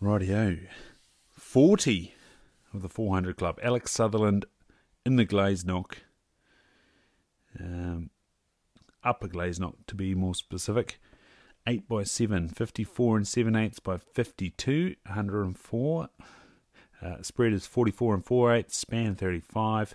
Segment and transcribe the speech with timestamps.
[0.00, 0.68] Rightio.
[1.32, 2.14] 40
[2.72, 3.58] of the 400 Club.
[3.62, 4.44] Alex Sutherland
[5.04, 5.94] in the Glaisnock.
[7.58, 8.10] Um,
[9.02, 11.00] upper Glaisnock, to be more specific.
[11.66, 16.08] 8 by 7, 54 and 7 eighths by 52, 104.
[17.02, 19.94] Uh, spread is 44 and 4 eighths, span 35.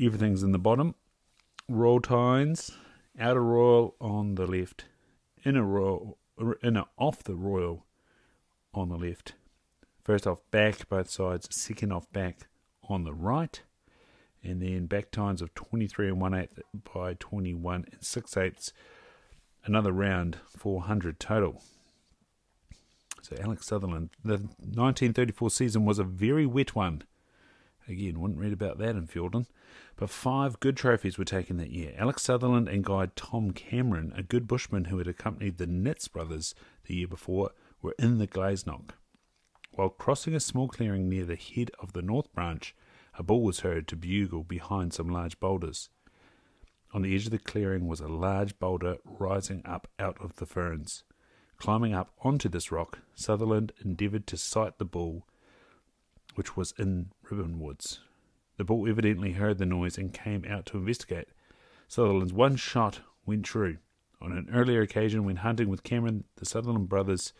[0.00, 0.96] Everything's in the bottom.
[1.68, 2.72] Royal tines,
[3.18, 4.86] outer royal on the left,
[5.44, 6.18] inner royal,
[6.62, 7.86] inner off the royal
[8.76, 9.34] on the left.
[10.02, 11.48] First off back, both sides.
[11.50, 12.48] Second off back
[12.88, 13.62] on the right.
[14.42, 16.50] And then back times of 23 and 1 8
[16.92, 18.72] by 21 and 6 eighths.
[19.64, 21.62] Another round, 400 total.
[23.22, 27.04] So Alex Sutherland, the 1934 season was a very wet one.
[27.88, 29.46] Again, wouldn't read about that in Fielden.
[29.96, 31.94] But five good trophies were taken that year.
[31.96, 36.54] Alex Sutherland and guide Tom Cameron, a good bushman who had accompanied the Nitz brothers
[36.84, 37.50] the year before,
[37.84, 38.94] were in the Glaisnock.
[39.72, 42.74] While crossing a small clearing near the head of the North Branch,
[43.18, 45.90] a bull was heard to bugle behind some large boulders.
[46.94, 50.46] On the edge of the clearing was a large boulder rising up out of the
[50.46, 51.04] ferns.
[51.58, 55.26] Climbing up onto this rock, Sutherland endeavoured to sight the bull,
[56.36, 58.00] which was in Ribbon Woods.
[58.56, 61.28] The bull evidently heard the noise and came out to investigate.
[61.86, 63.76] Sutherland's one shot went true.
[64.22, 67.34] On an earlier occasion, when hunting with Cameron, the Sutherland brothers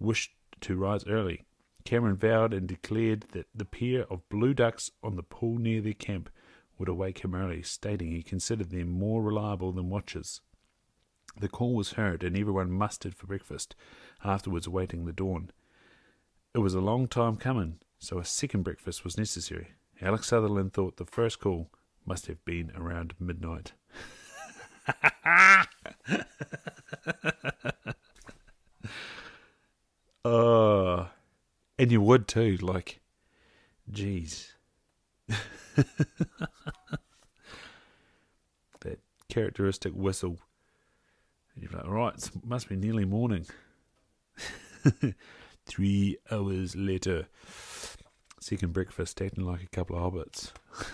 [0.00, 1.44] wished to rise early.
[1.84, 5.94] Cameron vowed and declared that the pair of blue ducks on the pool near their
[5.94, 6.30] camp
[6.78, 10.40] would awake him early, stating he considered them more reliable than watchers.
[11.38, 13.76] The call was heard, and everyone mustered for breakfast,
[14.24, 15.50] afterwards awaiting the dawn.
[16.54, 19.68] It was a long time coming, so a second breakfast was necessary.
[20.02, 21.70] Alex Sutherland thought the first call
[22.06, 23.72] must have been around midnight.
[30.24, 31.06] uh,
[31.90, 33.00] and you would too, like,
[33.90, 34.52] jeez.
[35.26, 35.40] that
[39.28, 40.38] characteristic whistle.
[41.52, 43.44] And you're like, all right, it must be nearly morning.
[45.66, 47.26] Three hours later.
[48.38, 50.52] Second breakfast, acting like a couple of hobbits.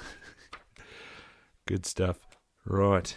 [1.67, 2.21] Good stuff.
[2.65, 3.15] Right.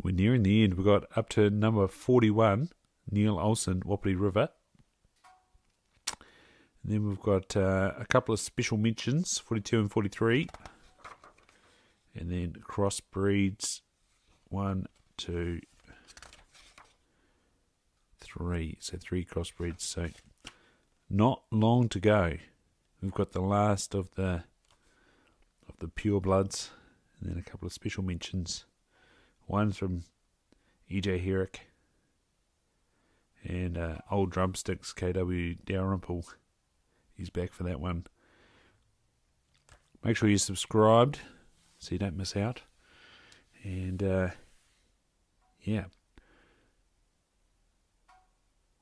[0.00, 0.74] We're nearing the end.
[0.74, 2.68] We've got up to number 41,
[3.14, 4.48] Neil Olson, Wapiti River.
[6.82, 10.48] And then we've got uh, a couple of special mentions, 42 and 43.
[12.16, 13.80] And then crossbreeds,
[14.48, 14.86] one,
[15.16, 15.60] two,
[18.18, 18.76] three.
[18.80, 19.80] So three crossbreeds.
[19.80, 20.08] So
[21.08, 22.36] not long to go.
[23.00, 24.44] We've got the last of the
[25.68, 26.70] of the pure bloods,
[27.20, 28.64] and then a couple of special mentions.
[29.46, 30.04] One from
[30.90, 31.68] EJ Herrick
[33.44, 36.24] and uh, Old Drumsticks KW Dalrymple.
[37.16, 38.06] He's back for that one.
[40.02, 41.20] Make sure you're subscribed
[41.78, 42.62] so you don't miss out.
[43.62, 44.28] And uh,
[45.62, 45.84] yeah,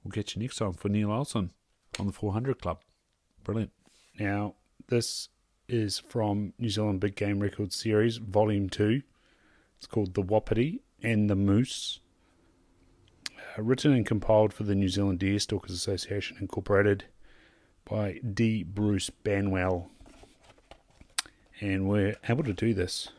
[0.02, 1.50] we'll catch you next time for Neil Olson
[1.98, 2.80] on the 400 Club.
[3.44, 3.72] Brilliant.
[4.18, 4.54] Now,
[4.88, 5.28] this
[5.68, 9.02] is from New Zealand Big Game Records Series, Volume 2.
[9.78, 12.00] It's called The Wapiti and the Moose.
[13.58, 17.04] Written and compiled for the New Zealand Deer Stalkers Association, incorporated
[17.84, 18.62] by D.
[18.62, 19.88] Bruce Banwell.
[21.60, 23.10] And we're able to do this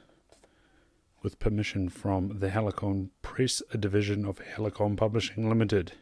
[1.21, 5.93] with permission from the Halcyon Press, a division of Halcyon Publishing Limited.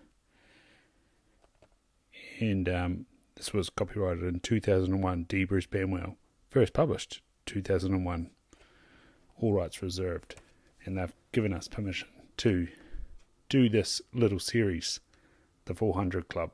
[2.39, 3.05] And um,
[3.35, 5.43] this was copyrighted in 2001, D.
[5.43, 6.15] Bruce Banwell.
[6.49, 8.29] First published 2001.
[9.39, 10.35] All rights reserved.
[10.85, 12.69] And they've given us permission to
[13.51, 15.01] do this little series,
[15.65, 16.51] the 400 Club.